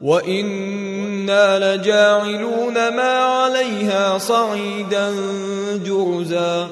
وإنا 0.00 1.76
لجاعلون 1.76 2.74
ما 2.74 3.18
عليها 3.18 4.18
صعيدا 4.18 5.14
جرزا 5.84 6.68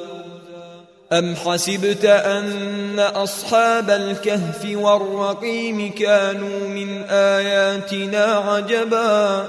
أم 1.13 1.37
حسبت 1.37 2.05
أن 2.05 2.99
أصحاب 2.99 3.91
الكهف 3.91 4.67
والرقيم 4.75 5.93
كانوا 5.93 6.69
من 6.69 7.05
آياتنا 7.11 8.25
عجبا 8.25 9.49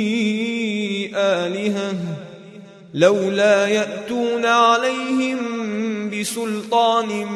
آلهة 1.21 1.93
لولا 2.93 3.67
يأتون 3.67 4.45
عليهم 4.45 5.39
بسلطان 6.09 7.27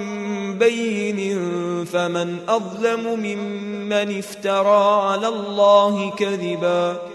بين 0.60 1.40
فمن 1.86 2.38
أظلم 2.48 3.20
ممن 3.20 4.18
افترى 4.18 5.02
على 5.12 5.28
الله 5.28 6.12
كذبا 6.12 7.15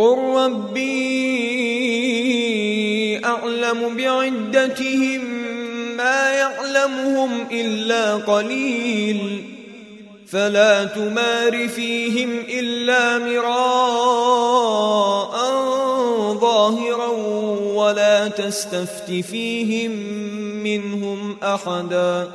قل 0.00 0.18
ربي 0.36 0.90
أعلم 3.24 3.96
بعدتهم 3.96 5.24
ما 5.96 6.32
يعلمهم 6.32 7.30
إلا 7.52 8.14
قليل 8.16 9.44
فلا 10.26 10.84
تمار 10.84 11.68
فيهم 11.68 12.30
إلا 12.48 13.18
مراء 13.18 14.60
ظاهرا 16.34 17.08
ولا 17.74 18.28
تستفت 18.28 19.10
فيهم 19.10 19.90
منهم 20.62 21.36
أحدا 21.42 22.28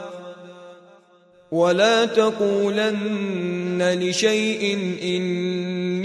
ولا 1.52 2.06
تقولن 2.06 4.00
لشيء 4.02 4.78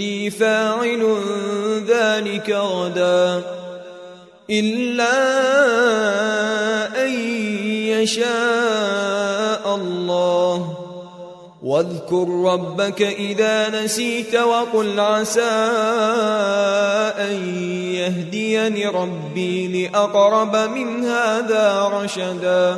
إني 0.01 0.29
فاعل 0.29 1.17
ذلك 1.87 2.49
غدا 2.49 3.41
إلا 4.49 5.13
أن 7.05 7.11
يشاء 8.01 9.75
الله. 9.75 10.77
واذكر 11.63 12.27
ربك 12.45 13.01
إذا 13.01 13.83
نسيت 13.83 14.35
وقل 14.35 14.99
عسى 14.99 15.41
أن 17.17 17.35
يهديني 17.93 18.87
ربي 18.87 19.87
لأقرب 19.87 20.55
من 20.55 21.05
هذا 21.05 21.91
رشدا. 21.93 22.77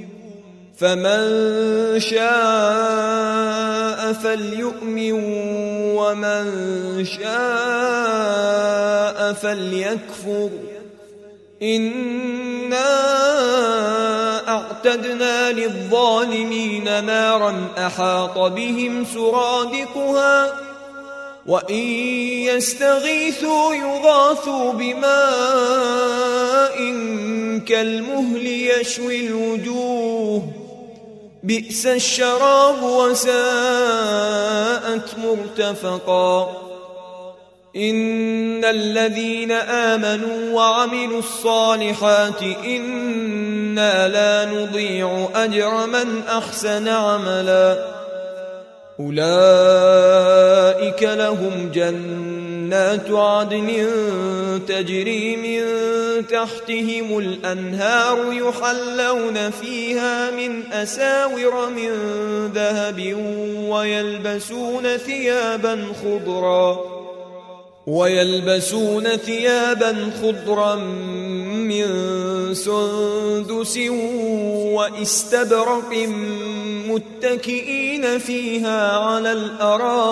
فمن 0.81 1.99
شاء 1.99 2.21
فليؤمن 4.13 5.11
ومن 5.95 6.45
شاء 7.05 8.53
فليكفر. 9.33 10.49
إنا 11.61 12.89
أعتدنا 14.47 15.51
للظالمين 15.51 17.05
نارا 17.05 17.67
أحاط 17.77 18.37
بهم 18.37 19.05
سرادقها 19.05 20.53
وإن 21.45 21.83
يستغيثوا 22.49 23.75
يغاثوا 23.75 24.73
بماء 24.73 25.11
كالمهل 27.67 28.47
يشوي 28.47 29.27
الوجوه. 29.27 30.60
بئس 31.43 31.85
الشراب 31.85 32.83
وساءت 32.83 33.31
مرتفقا. 35.17 36.61
إن 37.75 38.65
الذين 38.65 39.51
آمنوا 39.51 40.53
وعملوا 40.53 41.19
الصالحات 41.19 42.41
إنا 42.65 44.07
لا 44.07 44.45
نضيع 44.45 45.29
أجر 45.35 45.87
من 45.87 46.23
أحسن 46.27 46.87
عملا. 46.87 47.85
أولئك 48.99 51.03
لهم 51.03 51.71
جنات 51.73 52.40
عدن 52.73 53.89
تجري 54.67 55.35
من 55.35 55.61
تحتهم 56.27 57.17
الأنهار 57.17 58.33
يحلون 58.33 59.51
فيها 59.51 60.31
من 60.31 60.71
أساور 60.71 61.69
من 61.69 61.91
ذهب 62.53 63.15
ويلبسون 63.69 64.97
ثيابا 64.97 65.85
خضرا 66.03 67.01
ويلبسون 67.87 69.03
ثيابا 69.03 70.11
خضرا 70.21 70.75
من 70.75 71.85
سندس 72.53 73.77
واستبرق 74.75 75.93
متكئين 76.87 78.19
فيها 78.19 78.97
على 78.97 79.31
الأرائك 79.31 80.11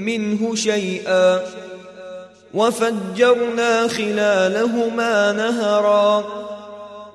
منه 0.00 0.54
شيئا 0.54 1.40
وفجرنا 2.54 3.88
خلالهما 3.88 5.32
نهرا 5.32 6.24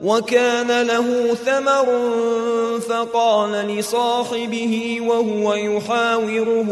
وكان 0.02 0.82
له 0.88 1.34
ثمر 1.46 1.86
فقال 2.80 3.52
لصاحبه 3.52 4.98
وهو 5.02 5.54
يحاوره 5.54 6.70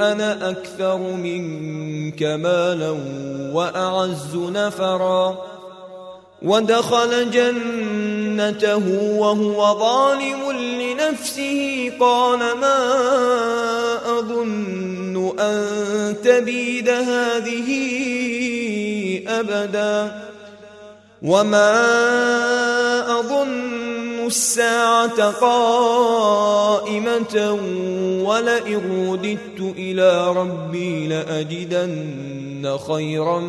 أنا 0.00 0.50
أكثر 0.50 0.98
منك 0.98 2.22
مالا 2.22 2.96
وأعز 3.52 4.36
نفرا. 4.36 5.36
ودخل 6.42 7.30
جنته 7.30 9.16
وهو 9.18 9.78
ظالم 9.78 10.50
لنفسه 10.96 11.92
قال 12.00 12.38
ما 12.38 12.78
أظن 14.18 15.32
أن 15.40 16.16
تبيد 16.24 16.88
هذه 16.88 17.68
أبدا 19.28 20.22
وما 21.22 21.72
أظن 23.20 24.26
الساعة 24.26 25.30
قائمة 25.30 26.56
ولئن 28.24 29.10
رددت 29.10 29.60
إلى 29.78 30.32
ربي 30.32 31.06
لأجدن 31.08 32.76
خيرا 32.88 33.40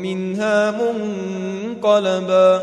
منها 0.00 0.70
منقلبا 0.70 2.62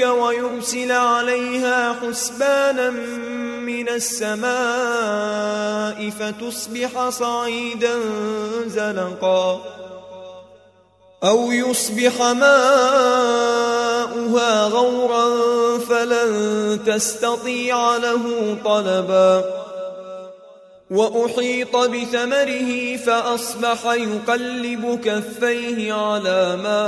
ويرسل 0.00 0.92
عليها 0.92 1.96
حسبانا 2.02 2.90
من 3.60 3.88
السماء 3.88 4.48
فتصبح 6.10 7.08
صعيدا 7.08 8.00
زلقا 8.66 9.60
أو 11.24 11.52
يصبح 11.52 12.20
ماؤها 12.20 13.48
غورا 14.64 15.28
فلن 15.78 16.78
تستطيع 16.86 17.96
له 17.96 18.56
طلبا 18.64 19.44
وأحيط 20.90 21.76
بثمره 21.76 22.96
فأصبح 22.96 23.86
يقلب 23.86 25.00
كفيه 25.04 25.92
على 25.92 26.58
ما 26.62 26.82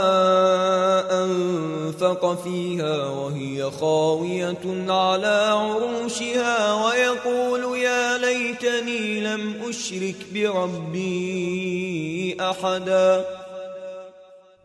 أنفق 1.24 2.42
فيها 2.44 3.06
وهي 3.06 3.70
خاوية 3.70 4.84
على 4.88 5.52
عروشها 5.52 6.84
ويقول 6.84 7.78
يا 7.78 8.18
ليتني 8.18 9.20
لم 9.20 9.54
أشرك 9.68 10.16
بربي 10.34 12.36
أحداً 12.40 13.24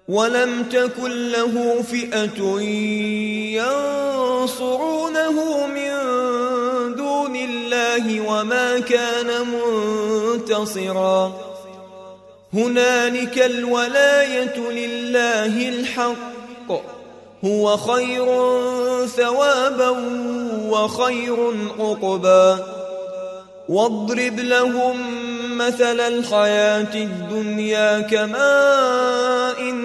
ولم 0.08 0.64
تكن 0.64 1.32
له 1.32 1.82
فئة 1.82 2.62
ينصرونه 4.46 5.68
من 5.68 6.15
الله 7.86 8.22
وما 8.22 8.80
كان 8.80 9.28
منتصرا. 9.48 11.34
هنالك 12.54 13.46
الولاية 13.46 14.58
لله 14.58 15.70
الحق. 15.70 16.72
هو 17.46 17.78
خير 17.78 18.26
ثوابا 19.08 19.90
وخير 20.70 21.54
عقبا. 21.80 22.66
واضرب 23.70 24.40
لهم 24.40 24.98
مثل 25.58 26.00
الحياة 26.00 26.96
الدنيا 26.96 28.00
كماء 28.00 29.62
إن 29.62 29.85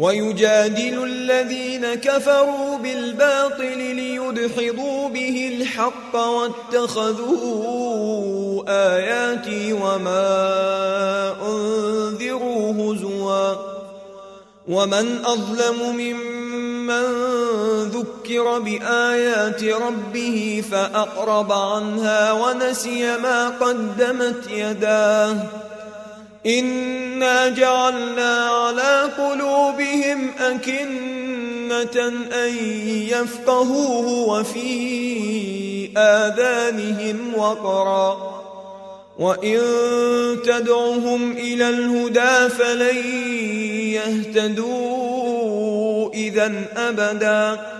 ويجادل 0.00 1.04
الذين 1.04 1.94
كفروا 1.94 2.78
بالباطل 2.78 3.78
ليدحضوا 3.78 5.08
به 5.08 5.56
الحق 5.56 6.16
واتخذوا 6.16 7.50
آياتي 8.68 9.72
وما 9.72 11.36
أنذروا 11.48 12.72
هزوا. 12.72 13.54
ومن 14.68 15.24
أظلم 15.24 15.96
ممن 15.96 17.04
ذكر 17.82 18.58
بآيات 18.58 19.64
ربه 19.64 20.64
فأقرب 20.70 21.52
عنها 21.52 22.32
ونسي 22.32 23.18
ما 23.18 23.48
قدمت 23.48 24.50
يداه. 24.50 25.36
إنا 26.46 27.48
جعلنا 27.48 28.46
على 28.46 29.10
قلوبهم 29.18 30.30
أكنة 30.38 32.08
أن 32.32 32.54
يفقهوه 33.08 34.28
وفي 34.28 35.90
آذانهم 35.96 37.34
وقرا 37.34 38.30
وإن 39.18 39.58
تدعهم 40.44 41.32
إلى 41.32 41.68
الهدى 41.68 42.48
فلن 42.48 42.96
يهتدوا 43.94 46.10
إذا 46.14 46.52
أبداً 46.76 47.79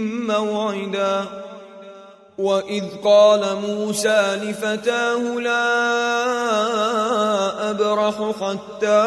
موعداً. 0.27 1.25
وإذ 2.37 2.83
قال 3.03 3.55
موسى 3.67 4.35
لفتاه 4.35 5.17
لا 5.17 5.79
أبرح 7.69 8.31
حتى 8.41 9.03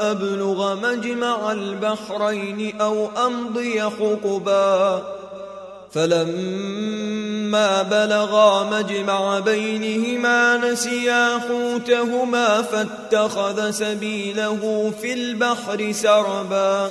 أبلغ 0.00 0.74
مجمع 0.74 1.52
البحرين 1.52 2.80
أو 2.80 3.08
أمضي 3.26 3.82
حقبا. 3.82 5.02
فلما 5.92 7.82
بلغا 7.82 8.62
مجمع 8.62 9.38
بينهما 9.38 10.56
نسيا 10.56 11.38
حوتهما 11.38 12.62
فاتخذ 12.62 13.70
سبيله 13.70 14.92
في 15.00 15.12
البحر 15.12 15.92
سربا. 15.92 16.90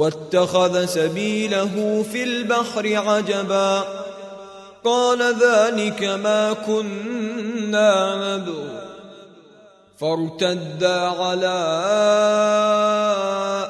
واتخذ 0.00 0.84
سبيله 0.84 2.04
في 2.12 2.22
البحر 2.22 2.96
عجبا. 2.96 3.84
قال 4.84 5.22
ذلك 5.22 6.04
ما 6.04 6.52
كنا 6.52 8.14
نبغ 8.16 8.64
فارتدا 10.00 11.00
على 11.00 11.58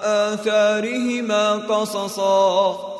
آثارهما 0.04 1.52
قصصا. 1.52 2.99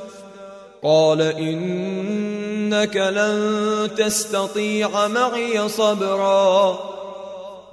قال 0.83 1.21
إنك 1.21 2.97
لن 2.97 3.89
تستطيع 3.97 5.07
معي 5.07 5.69
صبرا. 5.69 6.79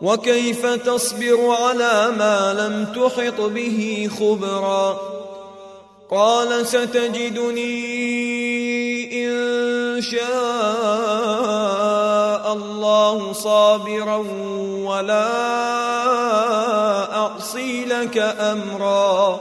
وكيف 0.02 0.66
تصبر 0.66 1.50
على 1.50 2.12
ما 2.18 2.54
لم 2.54 2.84
تحط 2.84 3.40
به 3.40 4.10
خبرا؟ 4.20 4.98
قال 6.10 6.66
ستجدني 6.66 7.66
إن 9.26 10.00
شاء 10.00 10.22
الله 12.52 13.32
صابرا 13.32 14.16
ولا 14.84 15.28
أعصي 17.16 17.84
لك 17.84 18.18
أمرا. 18.18 19.40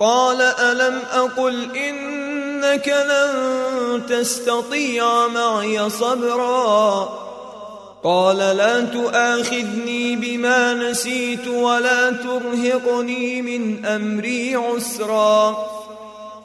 قال 0.00 0.42
ألم 0.42 1.02
أقل 1.12 1.76
إنك 1.76 2.88
لن 2.88 4.06
تستطيع 4.06 5.28
معي 5.28 5.90
صبرا 5.90 7.08
قال 8.04 8.36
لا 8.36 8.80
تؤاخذني 8.80 10.16
بما 10.16 10.74
نسيت 10.74 11.48
ولا 11.48 12.10
ترهقني 12.10 13.42
من 13.42 13.86
أمري 13.86 14.56
عسرا 14.56 15.77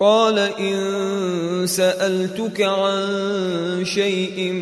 قال 0.00 0.38
إن 0.38 1.66
سألتك 1.66 2.60
عن 2.60 3.84
شيء 3.84 4.52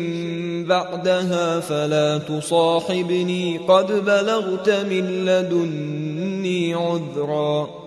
بعدها 0.67 1.59
فلا 1.59 2.17
تصاحبني 2.17 3.57
قد 3.57 3.91
بلغت 4.05 4.69
من 4.69 5.25
لدني 5.25 6.73
عذرا. 6.73 7.86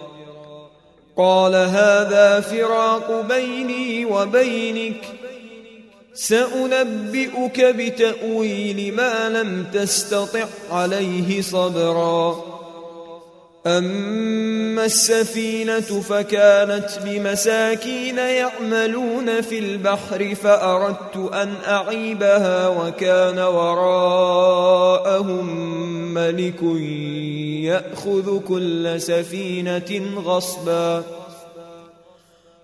قال 1.17 1.55
هذا 1.55 2.39
فراق 2.39 3.21
بيني 3.21 4.05
وبينك 4.05 5.03
سأنبئك 6.13 7.61
بتأويل 7.61 8.93
ما 8.93 9.29
لم 9.29 9.65
تستطع 9.73 10.45
عليه 10.71 11.41
صبرا. 11.41 12.50
أما 13.67 14.85
السفينة 14.85 15.79
فكانت 15.79 16.89
بمساكين 17.05 18.17
يعملون 18.17 19.41
في 19.41 19.59
البحر 19.59 20.35
فأردت 20.35 21.33
أن 21.33 21.53
أعيبها 21.67 22.67
وكان 22.67 23.39
وراءهم 23.39 24.65
ملك 26.13 26.63
يأخذ 27.63 28.39
كل 28.39 29.01
سفينة 29.01 30.21
غصباً 30.25 31.20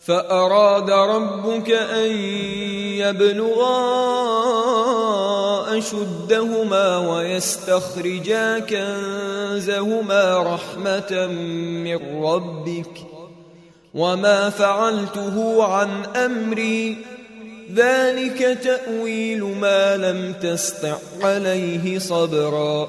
فأراد 0.00 0.90
ربك 0.90 1.70
أن 1.70 2.10
يبلغا 2.96 3.78
أشدهما 5.78 6.98
ويستخرجا 6.98 8.58
كنزهما 8.58 10.54
رحمة 10.54 11.26
من 11.84 12.24
ربك 12.24 12.90
وما 13.94 14.50
فعلته 14.50 15.64
عن 15.64 16.04
أمري. 16.16 16.96
ذلك 17.74 18.58
تأويل 18.62 19.44
ما 19.44 19.96
لم 19.96 20.32
تستع 20.32 20.96
عليه 21.22 21.98
صبرا. 21.98 22.88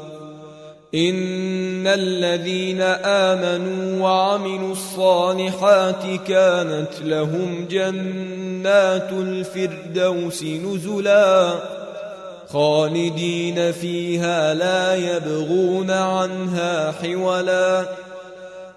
ان 0.95 1.87
الذين 1.87 2.81
امنوا 3.05 4.03
وعملوا 4.03 4.71
الصالحات 4.71 6.03
كانت 6.27 7.01
لهم 7.03 7.67
جنات 7.69 9.11
الفردوس 9.11 10.43
نزلا 10.43 11.53
خالدين 12.49 13.71
فيها 13.71 14.53
لا 14.53 14.95
يبغون 14.95 15.91
عنها 15.91 16.91
حولا 16.91 17.85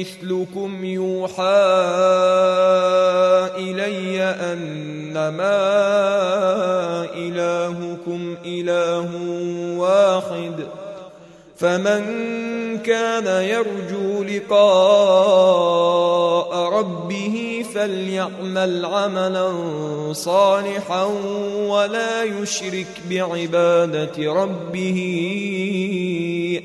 مثلكم 0.00 0.84
يوحى 0.84 1.66
إلي 3.56 4.22
أنما 4.22 5.56
إلهكم 7.14 8.36
إله 8.44 9.10
واحد 9.78 10.66
فمن 11.56 12.02
كان 12.78 13.26
يرجو 13.42 14.22
لقاء 14.22 15.66
ربه 16.78 17.64
فليعمل 17.74 18.84
عملا 18.84 19.52
صالحا 20.12 21.04
ولا 21.68 22.22
يشرك 22.22 22.86
بعبادة 23.10 24.32
ربه 24.32 24.98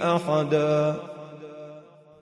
أحدا. 0.01 1.10